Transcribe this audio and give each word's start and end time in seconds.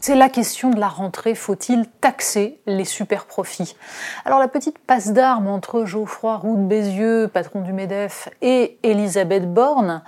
C'est 0.00 0.14
la 0.14 0.28
question 0.28 0.70
de 0.70 0.80
la 0.80 0.88
rentrée. 0.88 1.34
Faut-il 1.34 1.86
taxer 2.00 2.60
les 2.66 2.84
super 2.84 3.26
profits? 3.26 3.76
Alors 4.24 4.38
la 4.38 4.48
petite 4.48 4.78
passe 4.78 5.12
d'armes 5.12 5.46
entre 5.46 5.84
Geoffroy 5.84 6.36
Roux 6.36 6.56
de 6.56 6.62
Bézieux, 6.62 7.28
patron 7.28 7.60
du 7.60 7.72
MEDEF, 7.72 8.28
et 8.42 8.78
Elisabeth 8.82 9.52
Borne 9.52 10.02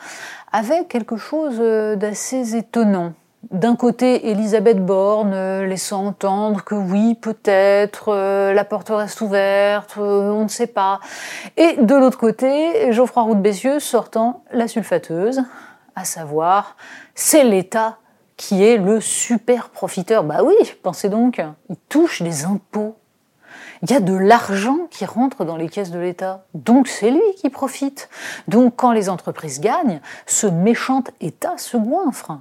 avait 0.50 0.84
quelque 0.86 1.16
chose 1.16 1.56
euh, 1.60 1.96
d'assez 1.96 2.56
étonnant. 2.56 3.12
D'un 3.50 3.74
côté, 3.74 4.30
Elisabeth 4.30 4.84
Borne 4.84 5.32
euh, 5.34 5.66
laissant 5.66 6.06
entendre 6.06 6.62
que 6.64 6.74
oui, 6.74 7.14
peut-être, 7.14 8.08
euh, 8.08 8.52
la 8.52 8.64
porte 8.64 8.88
reste 8.90 9.20
ouverte, 9.20 9.96
on 9.96 10.44
ne 10.44 10.48
sait 10.48 10.66
pas. 10.66 11.00
Et 11.56 11.76
de 11.76 11.94
l'autre 11.94 12.18
côté, 12.18 12.92
Geoffroy 12.92 13.22
Roux 13.22 13.34
de 13.34 13.40
Bézieux 13.40 13.80
sortant 13.80 14.44
la 14.52 14.68
sulfateuse, 14.68 15.42
à 15.96 16.04
savoir, 16.04 16.76
c'est 17.14 17.44
l'État 17.44 17.98
qui 18.42 18.64
est 18.64 18.76
le 18.76 19.00
super 19.00 19.68
profiteur. 19.68 20.24
Bah 20.24 20.42
oui, 20.42 20.56
pensez 20.82 21.08
donc, 21.08 21.40
il 21.70 21.76
touche 21.88 22.22
des 22.22 22.44
impôts. 22.44 22.96
Il 23.82 23.90
y 23.92 23.94
a 23.94 24.00
de 24.00 24.16
l'argent 24.16 24.88
qui 24.90 25.04
rentre 25.04 25.44
dans 25.44 25.56
les 25.56 25.68
caisses 25.68 25.92
de 25.92 26.00
l'État. 26.00 26.44
Donc 26.52 26.88
c'est 26.88 27.12
lui 27.12 27.22
qui 27.36 27.50
profite. 27.50 28.08
Donc 28.48 28.74
quand 28.74 28.90
les 28.90 29.08
entreprises 29.08 29.60
gagnent, 29.60 30.00
ce 30.26 30.48
méchant 30.48 31.04
État 31.20 31.56
se 31.56 31.76
goinfre. 31.76 32.40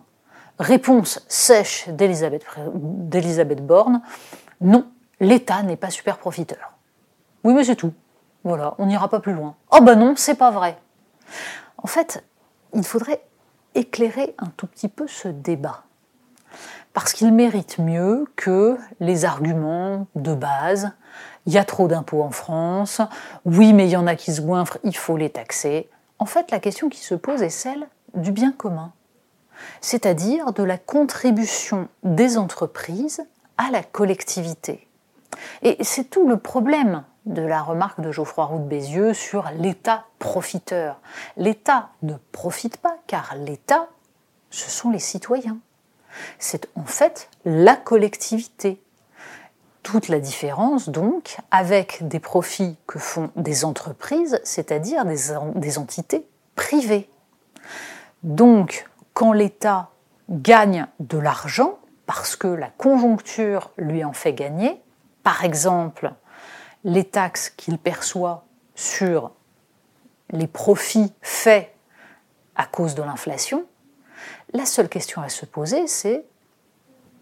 Réponse 0.57 1.23
sèche 1.27 1.87
d'Elisabeth 1.89 3.63
Borne, 3.63 4.01
non, 4.59 4.87
l'État 5.19 5.61
n'est 5.61 5.77
pas 5.77 5.91
super 5.91 6.17
profiteur. 6.17 6.77
Oui, 7.43 7.53
mais 7.53 7.63
c'est 7.63 7.75
tout. 7.75 7.93
Voilà, 8.43 8.73
on 8.79 8.87
n'ira 8.87 9.07
pas 9.07 9.19
plus 9.19 9.33
loin. 9.33 9.55
Oh 9.69 9.81
ben 9.81 9.93
non, 9.93 10.15
c'est 10.17 10.33
pas 10.33 10.49
vrai. 10.49 10.79
En 11.77 11.85
fait, 11.85 12.23
il 12.73 12.83
faudrait 12.83 13.23
éclairer 13.75 14.33
un 14.39 14.47
tout 14.57 14.65
petit 14.65 14.87
peu 14.87 15.07
ce 15.07 15.27
débat. 15.27 15.83
Parce 16.93 17.13
qu'il 17.13 17.33
mérite 17.33 17.79
mieux 17.79 18.25
que 18.35 18.77
les 18.99 19.25
arguments 19.25 20.07
de 20.15 20.33
base. 20.33 20.91
Il 21.45 21.53
y 21.53 21.57
a 21.57 21.63
trop 21.63 21.87
d'impôts 21.87 22.23
en 22.23 22.31
France. 22.31 23.01
Oui, 23.45 23.73
mais 23.73 23.87
il 23.87 23.91
y 23.91 23.97
en 23.97 24.07
a 24.07 24.15
qui 24.15 24.33
se 24.33 24.41
goinfrent, 24.41 24.77
il 24.83 24.95
faut 24.95 25.17
les 25.17 25.29
taxer. 25.29 25.89
En 26.19 26.25
fait, 26.25 26.51
la 26.51 26.59
question 26.59 26.89
qui 26.89 26.99
se 26.99 27.15
pose 27.15 27.41
est 27.41 27.49
celle 27.49 27.87
du 28.13 28.31
bien 28.31 28.51
commun 28.51 28.93
c'est-à-dire 29.81 30.53
de 30.53 30.63
la 30.63 30.77
contribution 30.77 31.87
des 32.03 32.37
entreprises 32.37 33.23
à 33.57 33.71
la 33.71 33.83
collectivité. 33.83 34.87
Et 35.61 35.77
c'est 35.83 36.09
tout 36.09 36.27
le 36.27 36.37
problème 36.37 37.03
de 37.25 37.41
la 37.41 37.61
remarque 37.61 38.01
de 38.01 38.11
Geoffroy 38.11 38.45
Roux 38.45 38.59
de 38.59 38.65
Bézieux 38.65 39.13
sur 39.13 39.49
l'État 39.57 40.05
profiteur. 40.19 40.99
L'État 41.37 41.89
ne 42.01 42.15
profite 42.31 42.77
pas 42.77 42.97
car 43.07 43.35
l'État, 43.35 43.87
ce 44.49 44.69
sont 44.69 44.89
les 44.89 44.99
citoyens. 44.99 45.57
C'est 46.39 46.69
en 46.75 46.85
fait 46.85 47.29
la 47.45 47.75
collectivité. 47.75 48.81
Toute 49.83 50.09
la 50.09 50.19
différence 50.19 50.89
donc 50.89 51.37
avec 51.49 52.07
des 52.07 52.19
profits 52.19 52.77
que 52.85 52.99
font 52.99 53.31
des 53.35 53.65
entreprises, 53.65 54.39
c'est-à-dire 54.43 55.05
des, 55.05 55.77
entités 55.79 56.27
privées. 56.55 57.09
Donc 58.21 58.87
quand 59.13 59.33
l'État 59.33 59.89
gagne 60.29 60.85
de 60.99 61.17
l'argent, 61.17 61.79
parce 62.05 62.35
que 62.35 62.47
la 62.47 62.69
conjoncture 62.69 63.71
lui 63.77 64.03
en 64.03 64.13
fait 64.13 64.33
gagner, 64.33 64.79
par 65.23 65.43
exemple 65.43 66.13
les 66.83 67.03
taxes 67.03 67.49
qu'il 67.49 67.77
perçoit 67.77 68.45
sur 68.75 69.31
les 70.29 70.47
profits 70.47 71.13
faits 71.21 71.73
à 72.55 72.65
cause 72.65 72.95
de 72.95 73.01
l'inflation, 73.01 73.65
la 74.53 74.65
seule 74.65 74.89
question 74.89 75.21
à 75.21 75.29
se 75.29 75.45
poser, 75.45 75.87
c'est 75.87 76.25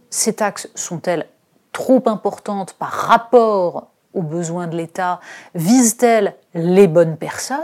ces 0.10 0.34
taxes 0.34 0.70
sont-elles 0.76 1.28
trop 1.72 2.02
importantes 2.08 2.74
par 2.74 2.92
rapport 2.92 3.90
aux 4.14 4.24
besoins 4.24 4.68
de 4.68 4.76
l'État? 4.76 5.20
Visent-elles 5.56 6.36
les 6.54 6.88
bonnes 6.88 7.18
personnes? 7.18 7.60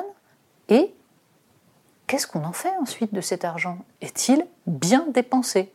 Et 0.70 0.94
qu'est-ce 2.08 2.28
qu'on 2.28 2.44
en 2.44 2.52
fait 2.52 2.74
ensuite 2.82 3.14
de 3.14 3.22
cet 3.22 3.46
argent? 3.46 3.80
Est-il 4.02 4.46
bien 4.68 5.06
dépensé? 5.10 5.74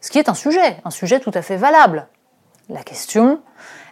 Ce 0.00 0.10
qui 0.10 0.18
est 0.18 0.28
un 0.28 0.34
sujet, 0.34 0.78
un 0.84 0.90
sujet 0.90 1.20
tout 1.20 1.32
à 1.34 1.42
fait 1.42 1.56
valable. 1.56 2.06
La 2.68 2.82
question 2.82 3.42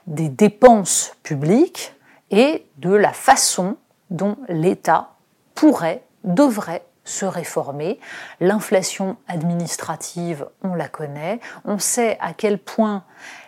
des 0.06 0.28
dépenses 0.28 1.12
publiques 1.22 1.94
et 2.30 2.66
de 2.78 2.92
la 2.92 3.12
façon 3.12 3.76
dont 4.10 4.36
l'État 4.48 5.10
pourrait, 5.54 6.04
devrait 6.24 6.84
se 7.06 7.24
réformer. 7.24 7.98
L'inflation 8.40 9.16
administrative, 9.26 10.46
on 10.62 10.74
la 10.74 10.88
connaît. 10.88 11.40
On 11.64 11.78
sait 11.78 12.18
à 12.20 12.34
quel 12.34 12.58
point 12.58 13.04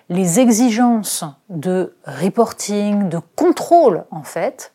les 0.09 0.41
exigences 0.41 1.25
de 1.51 1.95
reporting, 2.07 3.11
de 3.11 3.21
contrôle, 3.37 4.05
en 4.11 4.23
fait, 4.23 4.73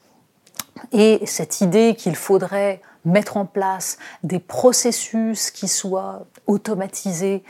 et 0.91 1.25
cette 1.25 1.61
idée 1.61 1.95
qu'il 1.97 2.15
faudrait 2.15 2.81
mettre 3.05 3.37
en 3.37 3.45
place 3.45 3.97
des 4.23 4.39
processus 4.39 5.51
qui 5.51 5.67
soient 5.67 6.25
automatisés 6.47 7.43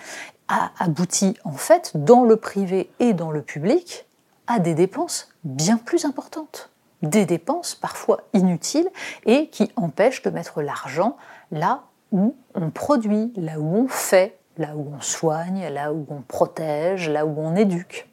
a 0.48 0.72
abouti 0.80 1.38
en 1.44 1.54
fait 1.54 1.92
dans 1.96 2.24
le 2.24 2.38
privé 2.38 2.90
et 3.00 3.14
dans 3.14 3.32
le 3.32 3.42
public 3.42 4.06
à 4.48 4.60
des 4.60 4.74
dépenses 4.74 5.30
bien 5.44 5.78
plus 5.78 6.06
importantes. 6.06 6.73
Des 7.04 7.26
dépenses 7.26 7.76
parfois 7.76 8.22
inutiles 8.34 8.90
et 9.26 9.50
qui 9.50 9.72
empêchent 9.76 10.24
de 10.24 10.32
mettre 10.32 10.62
l'argent 10.62 11.18
là 11.52 11.84
où 12.12 12.36
on 12.56 12.72
produit, 12.72 13.32
là 13.36 13.60
où 13.60 13.76
on 13.76 13.88
fait, 13.88 14.40
là 14.58 14.76
où 14.76 14.92
on 14.96 15.02
soigne, 15.02 15.68
là 15.68 15.94
où 15.94 16.06
on 16.10 16.22
protège, 16.22 17.10
là 17.10 17.26
où 17.26 17.36
on 17.38 17.56
éduque. 17.56 18.10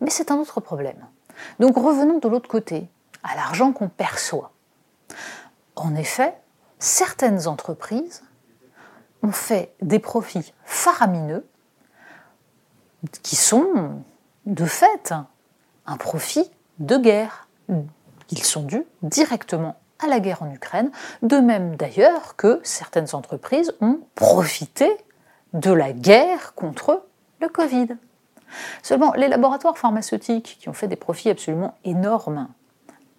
Mais 0.00 0.10
c'est 0.10 0.30
un 0.30 0.36
autre 0.36 0.60
problème. 0.60 1.06
Donc 1.60 1.76
revenons 1.76 2.18
de 2.18 2.28
l'autre 2.28 2.48
côté, 2.48 2.88
à 3.22 3.34
l'argent 3.36 3.72
qu'on 3.72 3.88
perçoit. 3.88 4.52
En 5.76 5.94
effet, 5.94 6.34
certaines 6.78 7.48
entreprises 7.48 8.22
ont 9.22 9.32
fait 9.32 9.74
des 9.80 9.98
profits 9.98 10.52
faramineux 10.64 11.46
qui 13.22 13.36
sont 13.36 14.02
de 14.46 14.64
fait 14.64 15.14
un 15.86 15.96
profit 15.96 16.50
de 16.78 16.96
guerre. 16.96 17.48
Ils 18.30 18.42
sont 18.42 18.62
dus 18.62 18.84
directement 19.02 19.76
à 20.02 20.08
la 20.08 20.20
guerre 20.20 20.42
en 20.42 20.50
Ukraine, 20.50 20.90
de 21.22 21.36
même 21.36 21.76
d'ailleurs 21.76 22.36
que 22.36 22.60
certaines 22.62 23.14
entreprises 23.14 23.74
ont 23.80 24.00
profité 24.14 24.90
de 25.52 25.72
la 25.72 25.92
guerre 25.92 26.54
contre 26.54 27.04
le 27.40 27.48
Covid. 27.48 27.88
Seulement, 28.82 29.12
les 29.14 29.28
laboratoires 29.28 29.78
pharmaceutiques 29.78 30.58
qui 30.60 30.68
ont 30.68 30.72
fait 30.72 30.88
des 30.88 30.96
profits 30.96 31.30
absolument 31.30 31.74
énormes 31.84 32.48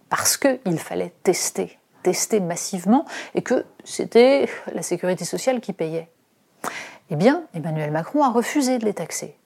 parce 0.09 0.37
qu'il 0.37 0.79
fallait 0.79 1.13
tester, 1.23 1.77
tester 2.03 2.39
massivement 2.39 3.05
et 3.33 3.41
que 3.41 3.65
c'était 3.83 4.47
la 4.73 4.81
sécurité 4.81 5.25
sociale 5.25 5.59
qui 5.61 5.73
payait. 5.73 6.09
Eh 7.09 7.15
bien, 7.15 7.43
Emmanuel 7.53 7.91
Macron 7.91 8.23
a 8.23 8.29
refusé 8.29 8.77
de 8.77 8.85
les 8.85 8.93
taxer. 8.93 9.37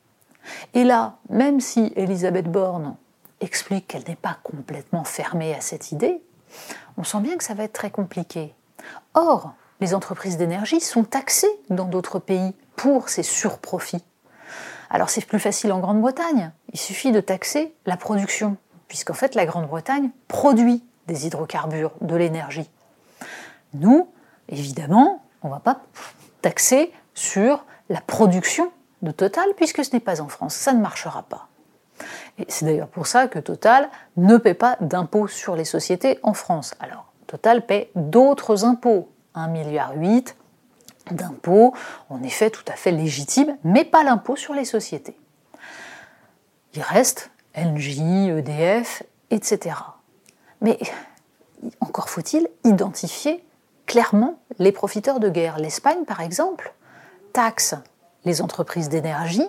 Et 0.73 0.83
là, 0.83 1.17
même 1.29 1.59
si 1.59 1.91
Elisabeth 1.95 2.49
Borne 2.49 2.95
explique 3.41 3.87
qu'elle 3.87 4.03
n'est 4.07 4.15
pas 4.15 4.37
complètement 4.43 5.03
fermée 5.03 5.53
à 5.53 5.61
cette 5.61 5.91
idée, 5.91 6.21
on 6.97 7.03
sent 7.03 7.19
bien 7.21 7.37
que 7.37 7.43
ça 7.43 7.53
va 7.53 7.63
être 7.63 7.73
très 7.73 7.91
compliqué. 7.91 8.53
Or, 9.13 9.53
les 9.79 9.93
entreprises 9.93 10.37
d'énergie 10.37 10.81
sont 10.81 11.03
taxées 11.03 11.51
dans 11.69 11.85
d'autres 11.85 12.19
pays 12.19 12.53
pour 12.75 13.09
ces 13.09 13.23
surprofits. 13.23 14.03
Alors 14.89 15.09
c'est 15.09 15.25
plus 15.25 15.39
facile 15.39 15.71
en 15.71 15.79
Grande-Bretagne, 15.79 16.51
il 16.73 16.79
suffit 16.79 17.11
de 17.11 17.21
taxer 17.21 17.73
la 17.85 17.97
production, 17.97 18.57
puisqu'en 18.87 19.13
fait 19.13 19.35
la 19.35 19.45
Grande-Bretagne 19.45 20.09
produit 20.27 20.83
des 21.07 21.27
hydrocarbures, 21.27 21.93
de 22.01 22.15
l'énergie. 22.15 22.69
Nous, 23.73 24.09
Évidemment, 24.49 25.23
on 25.43 25.47
ne 25.47 25.53
va 25.53 25.59
pas 25.59 25.81
taxer 26.41 26.91
sur 27.13 27.65
la 27.89 28.01
production 28.01 28.71
de 29.01 29.11
Total 29.11 29.47
puisque 29.55 29.85
ce 29.85 29.93
n'est 29.93 29.99
pas 29.99 30.21
en 30.21 30.27
France. 30.27 30.55
Ça 30.55 30.73
ne 30.73 30.81
marchera 30.81 31.23
pas. 31.23 31.48
Et 32.39 32.45
c'est 32.47 32.65
d'ailleurs 32.65 32.87
pour 32.87 33.05
ça 33.05 33.27
que 33.27 33.37
Total 33.37 33.89
ne 34.17 34.37
paie 34.37 34.53
pas 34.53 34.77
d'impôts 34.79 35.27
sur 35.27 35.55
les 35.55 35.65
sociétés 35.65 36.19
en 36.23 36.33
France. 36.33 36.73
Alors, 36.79 37.11
Total 37.27 37.65
paie 37.65 37.91
d'autres 37.95 38.65
impôts, 38.65 39.09
1,8 39.35 39.51
milliard 39.51 39.93
d'impôts, 41.11 41.73
en 42.09 42.23
effet 42.23 42.49
tout 42.49 42.63
à 42.67 42.73
fait 42.73 42.91
légitimes, 42.91 43.57
mais 43.63 43.83
pas 43.83 44.03
l'impôt 44.03 44.35
sur 44.35 44.53
les 44.53 44.65
sociétés. 44.65 45.17
Il 46.73 46.81
reste 46.81 47.31
NJ, 47.57 47.99
EDF, 48.29 49.03
etc. 49.31 49.75
Mais 50.61 50.79
encore 51.81 52.09
faut-il 52.09 52.47
identifier 52.63 53.43
clairement 53.85 54.39
les 54.59 54.71
profiteurs 54.71 55.19
de 55.19 55.29
guerre. 55.29 55.57
L'Espagne, 55.57 56.05
par 56.05 56.21
exemple, 56.21 56.73
taxe 57.33 57.75
les 58.25 58.41
entreprises 58.41 58.89
d'énergie, 58.89 59.47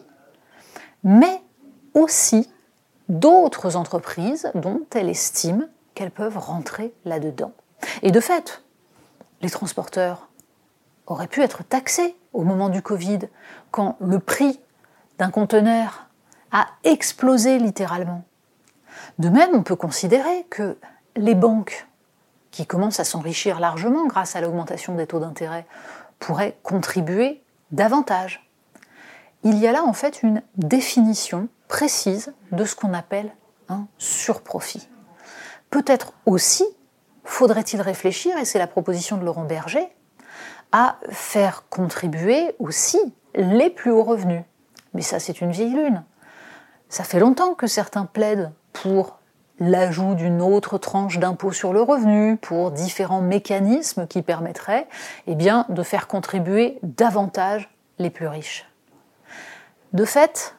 mais 1.04 1.42
aussi 1.94 2.48
d'autres 3.10 3.76
entreprises 3.76 4.50
dont 4.54 4.82
elle 4.94 5.08
estime 5.08 5.68
qu'elles 5.94 6.10
peuvent 6.10 6.38
rentrer 6.38 6.94
là-dedans. 7.04 7.52
Et 8.02 8.12
de 8.12 8.20
fait, 8.20 8.62
les 9.42 9.50
transporteurs 9.50 10.28
auraient 11.06 11.26
pu 11.26 11.42
être 11.42 11.64
taxés 11.64 12.16
au 12.32 12.44
moment 12.44 12.68
du 12.68 12.82
Covid, 12.82 13.18
quand 13.72 13.96
le 14.00 14.20
prix 14.20 14.60
d'un 15.18 15.30
conteneur 15.30 16.06
a 16.52 16.68
explosé 16.84 17.58
littéralement. 17.58 18.22
De 19.18 19.28
même, 19.28 19.50
on 19.54 19.62
peut 19.62 19.76
considérer 19.76 20.46
que 20.48 20.78
les 21.16 21.34
banques, 21.34 21.88
qui 22.52 22.66
commencent 22.66 23.00
à 23.00 23.04
s'enrichir 23.04 23.60
largement 23.60 24.06
grâce 24.06 24.36
à 24.36 24.40
l'augmentation 24.40 24.94
des 24.94 25.06
taux 25.06 25.20
d'intérêt, 25.20 25.66
pourraient 26.18 26.56
contribuer 26.62 27.42
davantage. 27.72 28.48
Il 29.42 29.58
y 29.58 29.66
a 29.66 29.72
là 29.72 29.82
en 29.82 29.92
fait 29.92 30.22
une 30.22 30.42
définition 30.56 31.48
précise 31.70 32.34
de 32.50 32.64
ce 32.64 32.74
qu'on 32.74 32.92
appelle 32.92 33.32
un 33.68 33.86
surprofit. 33.96 34.88
Peut-être 35.70 36.12
aussi 36.26 36.64
faudrait-il 37.22 37.80
réfléchir, 37.80 38.36
et 38.38 38.44
c'est 38.44 38.58
la 38.58 38.66
proposition 38.66 39.16
de 39.16 39.24
Laurent 39.24 39.44
Berger, 39.44 39.88
à 40.72 40.96
faire 41.10 41.64
contribuer 41.70 42.56
aussi 42.58 42.98
les 43.36 43.70
plus 43.70 43.92
hauts 43.92 44.02
revenus. 44.02 44.42
Mais 44.94 45.02
ça, 45.02 45.20
c'est 45.20 45.40
une 45.40 45.52
vieille 45.52 45.72
lune. 45.72 46.02
Ça 46.88 47.04
fait 47.04 47.20
longtemps 47.20 47.54
que 47.54 47.68
certains 47.68 48.04
plaident 48.04 48.52
pour 48.72 49.20
l'ajout 49.60 50.16
d'une 50.16 50.42
autre 50.42 50.76
tranche 50.76 51.18
d'impôt 51.20 51.52
sur 51.52 51.72
le 51.72 51.82
revenu, 51.82 52.36
pour 52.36 52.72
différents 52.72 53.22
mécanismes 53.22 54.08
qui 54.08 54.22
permettraient 54.22 54.88
eh 55.28 55.36
de 55.36 55.82
faire 55.84 56.08
contribuer 56.08 56.80
davantage 56.82 57.70
les 58.00 58.10
plus 58.10 58.26
riches. 58.26 58.66
De 59.92 60.04
fait, 60.04 60.56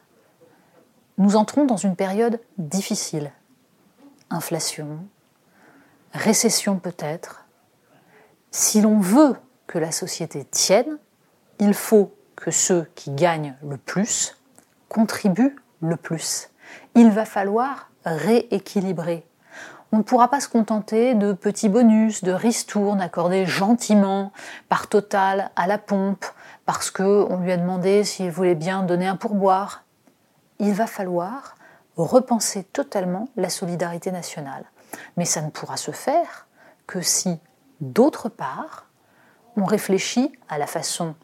nous 1.22 1.36
entrons 1.36 1.66
dans 1.66 1.78
une 1.78 1.96
période 1.96 2.40
difficile. 2.58 3.32
Inflation, 4.32 5.06
récession 6.14 6.80
peut-être. 6.80 7.46
Si 8.50 8.82
l'on 8.82 9.00
veut 9.00 9.36
que 9.68 9.78
la 9.78 9.92
société 9.92 10.46
tienne, 10.46 10.98
il 11.60 11.76
faut 11.76 12.16
que 12.36 12.50
ceux 12.50 12.90
qui 12.96 13.12
gagnent 13.12 13.56
le 13.64 13.78
plus 13.78 14.36
contribuent 14.90 15.56
le 15.80 15.96
plus. 15.96 16.50
Il 16.96 17.12
va 17.12 17.26
falloir 17.26 17.92
rééquilibrer. 18.04 19.24
On 19.92 20.00
ne 20.00 20.04
pourra 20.04 20.28
pas 20.28 20.40
se 20.40 20.50
contenter 20.50 21.14
de 21.14 21.34
petits 21.34 21.70
bonus, 21.70 22.24
de 22.24 22.32
ristournes 22.32 23.02
accordés 23.02 23.46
gentiment 23.46 24.32
par 24.70 24.88
Total 24.88 25.52
à 25.56 25.68
la 25.68 25.78
pompe 25.78 26.26
parce 26.66 26.90
qu'on 26.90 27.38
lui 27.38 27.52
a 27.52 27.58
demandé 27.58 28.04
s'il 28.06 28.32
voulait 28.32 28.56
bien 28.56 28.82
donner 28.82 29.06
un 29.06 29.18
pourboire. 29.18 29.84
Il 30.62 30.74
va 30.74 30.88
falloir 30.88 31.56
repenser 31.98 32.64
totalement 32.64 33.28
la 33.36 33.50
solidarité 33.50 34.12
nationale. 34.12 34.64
Mais 35.18 35.26
ça 35.26 35.42
ne 35.42 35.50
pourra 35.50 35.76
se 35.76 35.92
faire 35.92 36.48
que 36.88 37.02
si, 37.02 37.40
d'autre 37.82 38.30
part, 38.30 38.86
on 39.58 39.66
réfléchit 39.66 40.32
à 40.50 40.58
la 40.58 40.68
façon 40.68 41.16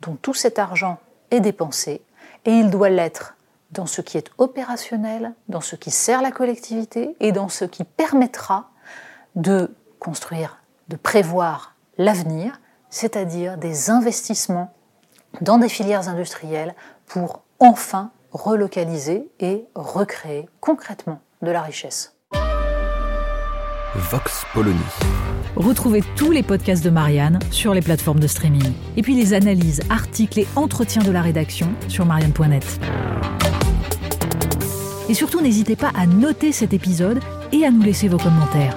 dont 0.00 0.16
tout 0.16 0.34
cet 0.34 0.58
argent 0.58 0.98
est 1.30 1.40
dépensé, 1.40 2.02
et 2.44 2.50
il 2.50 2.70
doit 2.70 2.88
l'être 2.88 3.36
dans 3.70 3.86
ce 3.86 4.00
qui 4.00 4.16
est 4.16 4.30
opérationnel, 4.38 5.34
dans 5.48 5.60
ce 5.60 5.76
qui 5.76 5.90
sert 5.90 6.22
la 6.22 6.30
collectivité 6.30 7.16
et 7.20 7.32
dans 7.32 7.48
ce 7.48 7.64
qui 7.64 7.84
permettra 7.84 8.70
de 9.34 9.74
construire, 9.98 10.62
de 10.88 10.96
prévoir 10.96 11.74
l'avenir, 11.98 12.60
c'est-à-dire 12.88 13.58
des 13.58 13.90
investissements 13.90 14.72
dans 15.40 15.58
des 15.58 15.68
filières 15.68 16.08
industrielles 16.08 16.74
pour 17.06 17.42
enfin 17.58 18.10
relocaliser 18.32 19.28
et 19.40 19.66
recréer 19.74 20.48
concrètement 20.60 21.20
de 21.42 21.50
la 21.50 21.62
richesse. 21.62 22.16
Vox 23.94 24.44
Polony. 24.52 24.78
Retrouvez 25.56 26.02
tous 26.16 26.30
les 26.30 26.42
podcasts 26.42 26.84
de 26.84 26.90
Marianne 26.90 27.38
sur 27.50 27.72
les 27.72 27.80
plateformes 27.80 28.20
de 28.20 28.26
streaming. 28.26 28.72
Et 28.96 29.02
puis 29.02 29.14
les 29.14 29.32
analyses, 29.32 29.80
articles 29.88 30.40
et 30.40 30.46
entretiens 30.54 31.02
de 31.02 31.10
la 31.10 31.22
rédaction 31.22 31.68
sur 31.88 32.04
marianne.net. 32.04 32.78
Et 35.08 35.14
surtout, 35.14 35.40
n'hésitez 35.40 35.76
pas 35.76 35.92
à 35.94 36.06
noter 36.06 36.52
cet 36.52 36.74
épisode 36.74 37.20
et 37.52 37.64
à 37.64 37.70
nous 37.70 37.82
laisser 37.82 38.08
vos 38.08 38.18
commentaires. 38.18 38.76